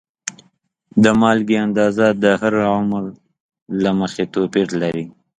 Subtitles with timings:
[1.03, 3.03] د مالګې اندازه د هر عمر
[3.83, 5.05] له مخې توپیر لري.